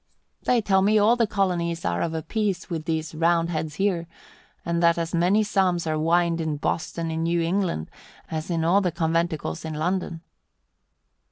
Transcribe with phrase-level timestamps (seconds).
[0.41, 4.07] "They tell me all the colonies are of a piece with these Roundheads here,
[4.65, 7.91] and that as many psalms are whined in Boston in New England
[8.31, 10.21] as in all the conventicles in London."